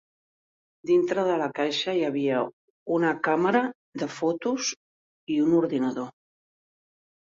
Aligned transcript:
Dintre 0.91 1.25
de 1.27 1.35
la 1.41 1.49
caixa 1.59 1.95
hi 1.99 2.01
havia 2.09 2.41
una 2.97 3.13
càmera 3.31 3.63
de 4.05 4.11
fotos 4.19 4.75
i 5.39 5.41
un 5.49 5.59
ordinador. 5.65 6.15